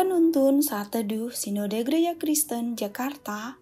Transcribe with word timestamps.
Penuntun 0.00 0.64
Saat 0.64 0.96
Teduh 0.96 1.28
Sinode 1.28 1.84
Gereja 1.84 2.16
Kristen 2.16 2.72
Jakarta 2.72 3.60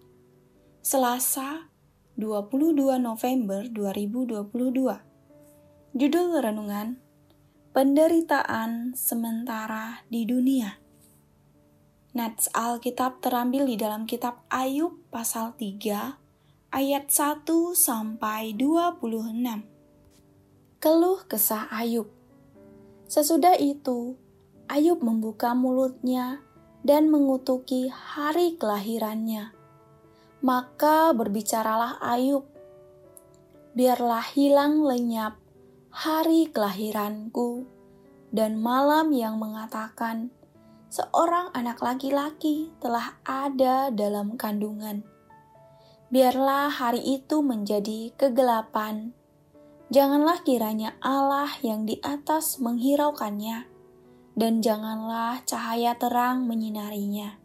Selasa 0.79 1.67
22 2.15 2.95
November 2.95 3.67
2022 3.67 5.99
Judul 5.99 6.27
Renungan 6.39 6.95
Penderitaan 7.75 8.95
Sementara 8.95 10.07
di 10.07 10.23
Dunia. 10.23 10.79
Nats 12.15 12.47
Alkitab 12.55 13.19
terambil 13.19 13.67
di 13.67 13.75
dalam 13.75 14.07
kitab 14.07 14.39
Ayub 14.47 14.95
pasal 15.11 15.59
3 15.59 16.71
ayat 16.71 17.11
1 17.11 17.43
sampai 17.75 18.55
26 18.55 19.03
Keluh 20.79 21.19
kesah 21.27 21.67
Ayub. 21.67 22.07
Sesudah 23.11 23.59
itu, 23.59 24.15
Ayub 24.69 25.01
membuka 25.01 25.57
mulutnya 25.57 26.45
dan 26.85 27.09
mengutuki 27.09 27.89
hari 27.89 28.53
kelahirannya. 28.53 29.49
Maka 30.45 31.09
berbicaralah 31.17 31.97
Ayub, 31.99 32.45
biarlah 33.73 34.23
hilang 34.37 34.85
lenyap 34.85 35.41
hari 35.89 36.53
kelahiranku 36.53 37.65
dan 38.29 38.61
malam 38.61 39.09
yang 39.09 39.41
mengatakan 39.41 40.29
seorang 40.93 41.49
anak 41.57 41.81
laki-laki 41.81 42.69
telah 42.77 43.17
ada 43.25 43.89
dalam 43.89 44.37
kandungan. 44.37 45.01
Biarlah 46.09 46.73
hari 46.73 47.21
itu 47.21 47.45
menjadi 47.45 48.13
kegelapan. 48.17 49.13
Janganlah 49.89 50.41
kiranya 50.45 50.97
Allah 51.01 51.49
yang 51.61 51.85
di 51.85 52.01
atas 52.01 52.61
menghiraukannya 52.61 53.68
dan 54.39 54.63
janganlah 54.63 55.43
cahaya 55.43 55.99
terang 55.99 56.47
menyinarinya. 56.47 57.35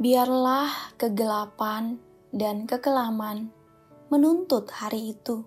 Biarlah 0.00 0.96
kegelapan 0.96 2.00
dan 2.32 2.64
kekelaman 2.64 3.52
menuntut 4.08 4.72
hari 4.72 5.12
itu. 5.12 5.44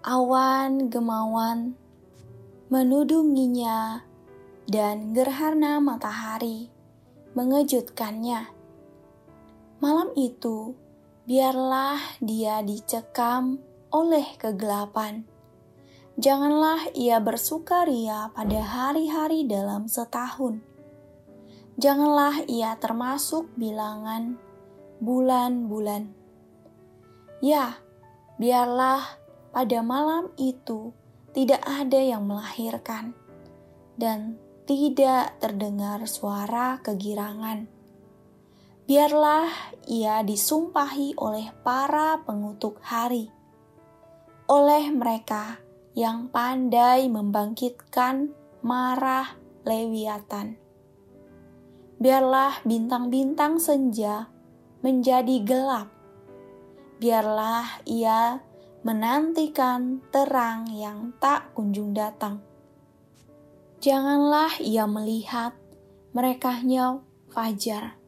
Awan 0.00 0.88
gemawan 0.88 1.76
menudunginya 2.72 4.00
dan 4.64 5.12
gerhana 5.12 5.76
matahari 5.76 6.72
mengejutkannya. 7.36 8.48
Malam 9.84 10.08
itu, 10.16 10.72
biarlah 11.28 12.00
dia 12.24 12.64
dicekam 12.64 13.60
oleh 13.92 14.24
kegelapan 14.40 15.28
Janganlah 16.20 16.92
ia 16.92 17.16
bersukaria 17.24 18.28
pada 18.36 18.60
hari-hari 18.60 19.48
dalam 19.48 19.88
setahun. 19.88 20.60
Janganlah 21.80 22.44
ia 22.52 22.76
termasuk 22.76 23.48
bilangan 23.56 24.36
bulan-bulan. 25.00 26.12
Ya, 27.40 27.80
biarlah 28.36 29.00
pada 29.56 29.80
malam 29.80 30.28
itu 30.36 30.92
tidak 31.32 31.64
ada 31.64 31.96
yang 31.96 32.28
melahirkan 32.28 33.16
dan 33.96 34.36
tidak 34.68 35.32
terdengar 35.40 36.04
suara 36.04 36.76
kegirangan. 36.84 37.64
Biarlah 38.84 39.48
ia 39.88 40.20
disumpahi 40.20 41.16
oleh 41.16 41.48
para 41.64 42.20
pengutuk 42.20 42.84
hari, 42.84 43.32
oleh 44.44 44.92
mereka 44.92 45.61
yang 45.92 46.32
pandai 46.32 47.08
membangkitkan 47.12 48.32
marah 48.64 49.36
Lewiatan. 49.62 50.56
Biarlah 52.02 52.64
bintang-bintang 52.66 53.62
senja 53.62 54.26
menjadi 54.82 55.36
gelap. 55.46 55.92
Biarlah 56.98 57.84
ia 57.86 58.42
menantikan 58.82 60.02
terang 60.10 60.66
yang 60.74 61.14
tak 61.22 61.54
kunjung 61.54 61.94
datang. 61.94 62.42
Janganlah 63.78 64.58
ia 64.58 64.86
melihat 64.90 65.54
merekahnya 66.14 67.02
fajar, 67.30 67.98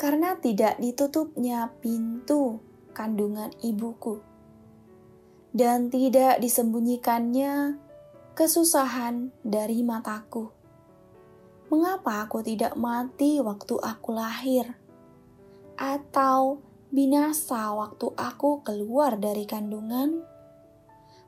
karena 0.00 0.36
tidak 0.40 0.80
ditutupnya 0.80 1.72
pintu 1.80 2.60
kandungan 2.92 3.52
ibuku 3.60 4.27
dan 5.52 5.88
tidak 5.88 6.40
disembunyikannya 6.44 7.80
kesusahan 8.36 9.32
dari 9.42 9.80
mataku. 9.82 10.52
Mengapa 11.68 12.24
aku 12.24 12.40
tidak 12.40 12.78
mati 12.80 13.40
waktu 13.44 13.76
aku 13.76 14.10
lahir? 14.16 14.72
Atau 15.76 16.64
binasa 16.88 17.76
waktu 17.76 18.08
aku 18.16 18.64
keluar 18.64 19.20
dari 19.20 19.44
kandungan? 19.44 20.24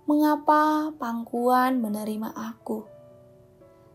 Mengapa 0.09 0.91
pangkuan 0.97 1.85
menerima 1.85 2.33
aku? 2.33 2.89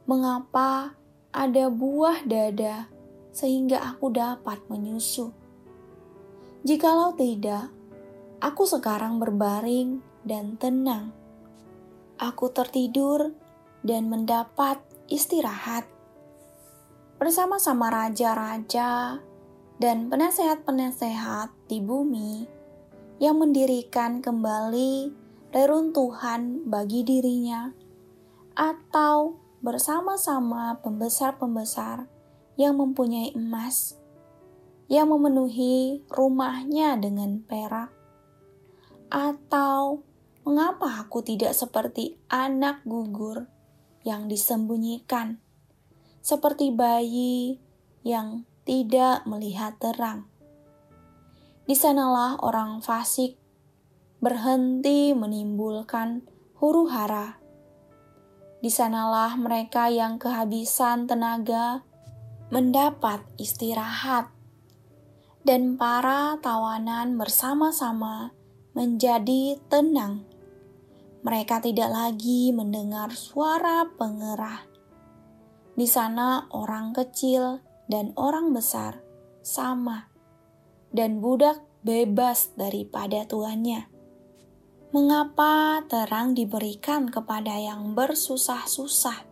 Mengapa 0.05 0.93
ada 1.33 1.65
buah 1.73 2.21
dada 2.29 2.87
sehingga 3.33 3.81
aku 3.81 4.13
dapat 4.13 4.61
menyusu? 4.69 5.33
Jikalau 6.61 7.17
tidak, 7.17 7.73
aku 8.37 8.69
sekarang 8.69 9.17
berbaring 9.17 9.99
dan 10.25 10.57
tenang. 10.57 11.13
Aku 12.19 12.49
tertidur 12.51 13.31
dan 13.85 14.09
mendapat 14.09 14.81
istirahat 15.05 15.85
bersama-sama 17.15 17.87
raja-raja 17.93 19.21
dan 19.79 20.09
penasehat-penasehat 20.11 21.53
di 21.71 21.79
bumi 21.79 22.43
yang 23.23 23.39
mendirikan 23.39 24.19
kembali 24.19 25.13
reruntuhan 25.55 26.67
bagi 26.67 27.07
dirinya, 27.07 27.71
atau 28.59 29.39
bersama-sama 29.63 30.75
pembesar-pembesar 30.83 32.11
yang 32.59 32.75
mempunyai 32.75 33.31
emas, 33.31 33.95
yang 34.91 35.07
memenuhi 35.07 36.03
rumahnya 36.11 36.99
dengan 36.99 37.39
perak, 37.47 37.87
atau 39.07 40.03
Mengapa 40.45 41.01
aku 41.01 41.25
tidak 41.25 41.57
seperti 41.57 42.21
anak 42.29 42.85
gugur 42.85 43.49
yang 44.05 44.29
disembunyikan, 44.29 45.41
seperti 46.21 46.69
bayi 46.69 47.57
yang 48.05 48.45
tidak 48.61 49.25
melihat 49.25 49.73
terang? 49.81 50.29
Di 51.65 51.73
sanalah 51.73 52.37
orang 52.45 52.77
fasik 52.85 53.41
berhenti 54.21 55.17
menimbulkan 55.17 56.21
huru 56.61 56.93
hara. 56.93 57.41
Di 58.61 58.69
sanalah 58.69 59.33
mereka 59.41 59.89
yang 59.89 60.21
kehabisan 60.21 61.09
tenaga 61.09 61.81
mendapat 62.53 63.25
istirahat, 63.41 64.29
dan 65.41 65.73
para 65.73 66.37
tawanan 66.37 67.17
bersama-sama 67.17 68.29
menjadi 68.77 69.57
tenang 69.73 70.34
mereka 71.25 71.57
tidak 71.57 71.89
lagi 71.89 72.53
mendengar 72.53 73.09
suara 73.17 73.89
pengerah. 73.97 74.61
Di 75.73 75.89
sana, 75.89 76.45
orang 76.53 76.93
kecil 76.93 77.65
dan 77.89 78.13
orang 78.13 78.53
besar 78.53 79.01
sama, 79.41 80.13
dan 80.93 81.17
budak 81.25 81.65
bebas 81.81 82.53
daripada 82.53 83.25
tuannya. 83.25 83.89
Mengapa 84.93 85.81
terang 85.89 86.37
diberikan 86.37 87.09
kepada 87.09 87.57
yang 87.57 87.97
bersusah-susah 87.97 89.25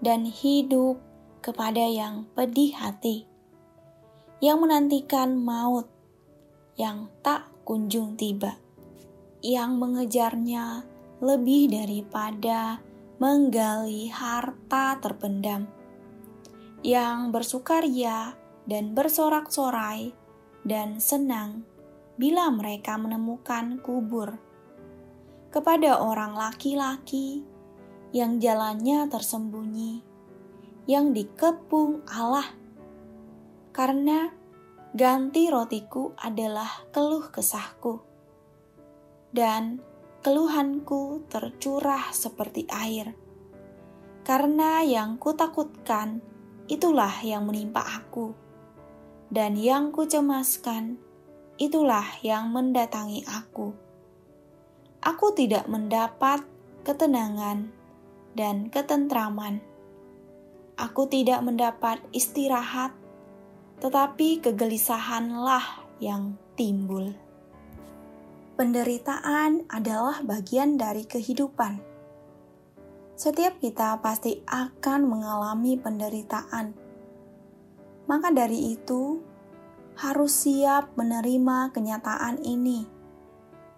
dan 0.00 0.24
hidup 0.24 0.96
kepada 1.44 1.86
yang 1.92 2.24
pedih 2.32 2.72
hati, 2.72 3.28
yang 4.40 4.64
menantikan 4.64 5.36
maut 5.36 5.92
yang 6.72 7.12
tak 7.20 7.52
kunjung 7.68 8.16
tiba, 8.16 8.56
yang 9.44 9.76
mengejarnya 9.76 10.88
lebih 11.22 11.70
daripada 11.70 12.82
menggali 13.22 14.10
harta 14.10 14.98
terpendam. 14.98 15.70
Yang 16.82 17.18
bersukaria 17.30 18.34
dan 18.66 18.90
bersorak-sorai 18.90 20.10
dan 20.66 20.98
senang 20.98 21.62
bila 22.18 22.50
mereka 22.50 22.98
menemukan 22.98 23.78
kubur. 23.78 24.34
Kepada 25.54 26.02
orang 26.02 26.34
laki-laki 26.34 27.46
yang 28.10 28.42
jalannya 28.42 29.06
tersembunyi, 29.06 30.02
yang 30.90 31.14
dikepung 31.14 32.02
Allah. 32.10 32.50
Karena 33.70 34.26
ganti 34.90 35.46
rotiku 35.46 36.18
adalah 36.18 36.88
keluh 36.90 37.30
kesahku. 37.30 38.02
Dan 39.32 39.91
keluhanku 40.22 41.26
tercurah 41.26 42.14
seperti 42.14 42.70
air. 42.70 43.10
Karena 44.22 44.86
yang 44.86 45.18
kutakutkan 45.18 46.22
itulah 46.70 47.10
yang 47.26 47.42
menimpa 47.42 47.82
aku. 47.82 48.30
Dan 49.32 49.58
yang 49.58 49.90
kucemaskan, 49.90 51.00
itulah 51.58 52.06
yang 52.22 52.54
mendatangi 52.54 53.26
aku. 53.26 53.74
Aku 55.02 55.34
tidak 55.34 55.66
mendapat 55.66 56.46
ketenangan 56.86 57.74
dan 58.38 58.70
ketentraman. 58.70 59.58
Aku 60.78 61.10
tidak 61.10 61.42
mendapat 61.42 61.98
istirahat, 62.14 62.94
tetapi 63.82 64.38
kegelisahanlah 64.38 65.82
yang 65.98 66.38
timbul. 66.54 67.10
Penderitaan 68.62 69.66
adalah 69.66 70.22
bagian 70.22 70.78
dari 70.78 71.02
kehidupan. 71.02 71.82
Setiap 73.18 73.58
kita 73.58 73.98
pasti 73.98 74.38
akan 74.46 75.02
mengalami 75.02 75.74
penderitaan. 75.74 76.70
Maka 78.06 78.30
dari 78.30 78.70
itu, 78.78 79.18
harus 79.98 80.46
siap 80.46 80.94
menerima 80.94 81.74
kenyataan 81.74 82.38
ini 82.46 82.86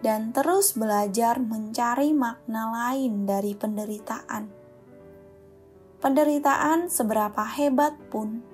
dan 0.05 0.37
terus 0.37 0.77
belajar 0.77 1.41
mencari 1.41 2.13
makna 2.13 2.69
lain 2.69 3.25
dari 3.25 3.57
penderitaan. 3.57 4.53
Penderitaan 6.05 6.93
seberapa 6.93 7.41
hebat 7.57 7.97
pun 8.13 8.45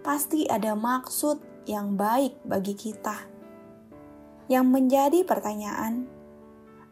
pasti 0.00 0.48
ada 0.48 0.72
maksud 0.72 1.68
yang 1.68 2.00
baik 2.00 2.40
bagi 2.48 2.72
kita. 2.72 3.35
Yang 4.46 4.66
menjadi 4.70 5.20
pertanyaan, 5.26 6.06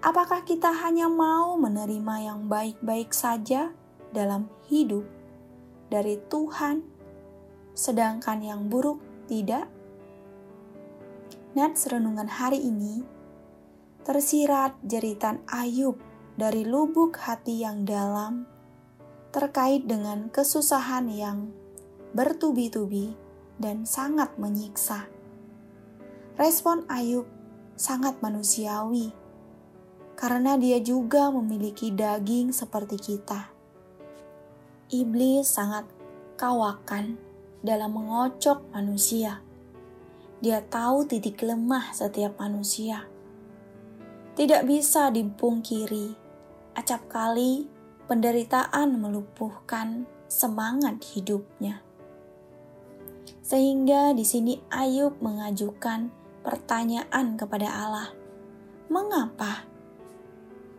apakah 0.03 0.43
kita 0.43 0.75
hanya 0.75 1.07
mau 1.07 1.55
menerima 1.55 2.15
yang 2.19 2.51
baik-baik 2.51 3.15
saja 3.15 3.71
dalam 4.11 4.51
hidup 4.67 5.07
dari 5.87 6.19
Tuhan, 6.27 6.83
sedangkan 7.79 8.43
yang 8.43 8.67
buruk 8.67 8.99
tidak? 9.31 9.71
Nats 11.55 11.87
renungan 11.87 12.27
hari 12.27 12.59
ini 12.59 13.07
tersirat 14.03 14.75
jeritan 14.83 15.39
Ayub 15.47 15.95
dari 16.35 16.67
lubuk 16.67 17.15
hati 17.23 17.63
yang 17.63 17.87
dalam 17.87 18.51
terkait 19.31 19.87
dengan 19.87 20.27
kesusahan 20.35 21.07
yang 21.07 21.55
bertubi-tubi 22.19 23.15
dan 23.63 23.87
sangat 23.87 24.35
menyiksa. 24.35 25.07
Respon 26.35 26.83
Ayub 26.91 27.31
sangat 27.75 28.19
manusiawi 28.23 29.11
karena 30.15 30.55
dia 30.55 30.79
juga 30.79 31.31
memiliki 31.35 31.91
daging 31.91 32.55
seperti 32.55 32.97
kita. 32.99 33.51
Iblis 34.95 35.51
sangat 35.51 35.87
kawakan 36.39 37.19
dalam 37.61 37.95
mengocok 37.97 38.63
manusia 38.71 39.45
dia 40.45 40.61
tahu 40.61 41.09
titik 41.09 41.41
lemah 41.41 41.97
setiap 41.97 42.37
manusia. 42.37 43.09
Tidak 44.37 44.69
bisa 44.69 45.09
dipungkiri, 45.09 46.13
acap 46.77 47.09
kali 47.09 47.65
penderitaan 48.05 49.01
melumpuhkan 49.01 50.05
semangat 50.29 51.01
hidupnya. 51.17 51.81
Sehingga 53.41 54.13
di 54.13 54.21
sini 54.29 54.61
Ayub 54.69 55.17
mengajukan 55.25 56.13
pertanyaan 56.45 57.41
kepada 57.41 57.73
Allah, 57.73 58.09
"Mengapa?" 58.93 59.65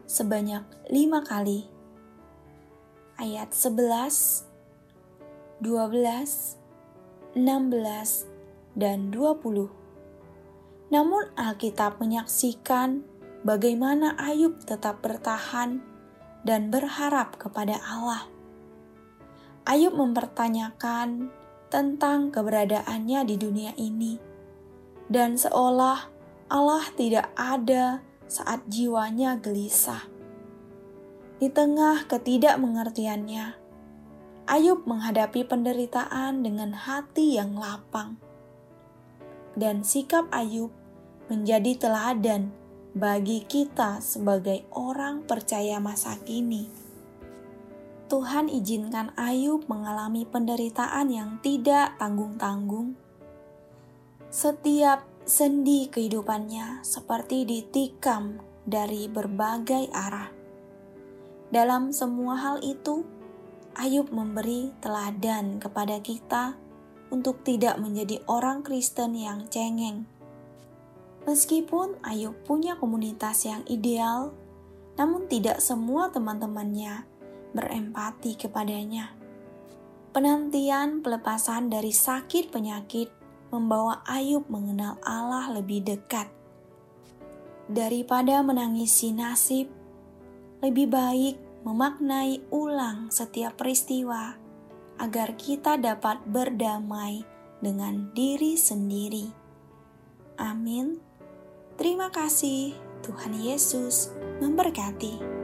Sebanyak 0.06 0.94
lima 0.94 1.26
kali. 1.26 1.66
Ayat 3.18 3.52
11, 3.58 4.46
12, 5.60 6.62
16, 7.34 8.30
dan 8.78 9.10
20. 9.10 9.72
Namun 10.94 11.26
Alkitab 11.34 11.98
menyaksikan 11.98 13.02
bagaimana 13.42 14.14
Ayub 14.22 14.62
tetap 14.62 15.02
bertahan 15.02 15.82
dan 16.46 16.70
berharap 16.70 17.42
kepada 17.42 17.82
Allah. 17.82 18.30
Ayub 19.66 19.98
mempertanyakan 19.98 21.34
tentang 21.74 22.30
keberadaannya 22.30 23.26
di 23.26 23.36
dunia 23.42 23.74
ini, 23.82 24.22
dan 25.12 25.38
seolah 25.38 26.10
Allah 26.50 26.86
tidak 26.98 27.30
ada 27.38 28.02
saat 28.26 28.66
jiwanya 28.70 29.38
gelisah. 29.38 30.06
Di 31.42 31.52
tengah 31.52 32.08
ketidakmengertiannya, 32.08 33.58
Ayub 34.46 34.86
menghadapi 34.86 35.42
penderitaan 35.46 36.46
dengan 36.46 36.78
hati 36.78 37.38
yang 37.38 37.58
lapang 37.58 38.22
dan 39.58 39.82
sikap 39.88 40.28
Ayub 40.30 40.70
menjadi 41.32 41.88
teladan 41.88 42.52
bagi 42.96 43.44
kita 43.44 44.04
sebagai 44.04 44.68
orang 44.72 45.24
percaya 45.26 45.82
masa 45.82 46.20
kini. 46.22 46.70
Tuhan 48.06 48.52
izinkan 48.54 49.12
Ayub 49.18 49.66
mengalami 49.66 50.30
penderitaan 50.30 51.10
yang 51.10 51.42
tidak 51.42 51.98
tanggung-tanggung. 51.98 52.94
Setiap 54.36 55.08
sendi 55.24 55.88
kehidupannya 55.88 56.84
seperti 56.84 57.48
ditikam 57.48 58.36
dari 58.68 59.08
berbagai 59.08 59.88
arah. 59.96 60.28
Dalam 61.48 61.96
semua 61.96 62.36
hal 62.36 62.60
itu, 62.60 63.08
Ayub 63.80 64.12
memberi 64.12 64.76
teladan 64.84 65.64
kepada 65.64 66.04
kita 66.04 66.60
untuk 67.16 67.48
tidak 67.48 67.80
menjadi 67.80 68.20
orang 68.28 68.60
Kristen 68.60 69.16
yang 69.16 69.48
cengeng. 69.48 70.04
Meskipun 71.24 71.96
Ayub 72.04 72.36
punya 72.44 72.76
komunitas 72.76 73.48
yang 73.48 73.64
ideal, 73.72 74.36
namun 75.00 75.32
tidak 75.32 75.64
semua 75.64 76.12
teman-temannya 76.12 77.08
berempati 77.56 78.36
kepadanya. 78.36 79.16
Penantian 80.12 81.00
pelepasan 81.00 81.72
dari 81.72 81.96
sakit 81.96 82.52
penyakit 82.52 83.24
membawa 83.50 84.02
Ayub 84.08 84.46
mengenal 84.48 84.98
Allah 85.06 85.52
lebih 85.54 85.86
dekat. 85.86 86.30
Daripada 87.66 88.46
menangisi 88.46 89.10
nasib, 89.10 89.70
lebih 90.62 90.90
baik 90.90 91.36
memaknai 91.66 92.46
ulang 92.54 93.10
setiap 93.10 93.58
peristiwa 93.58 94.38
agar 95.02 95.34
kita 95.36 95.76
dapat 95.82 96.22
berdamai 96.30 97.26
dengan 97.60 98.14
diri 98.14 98.54
sendiri. 98.56 99.28
Amin. 100.38 101.02
Terima 101.76 102.14
kasih, 102.14 102.78
Tuhan 103.04 103.34
Yesus 103.36 104.14
memberkati. 104.40 105.35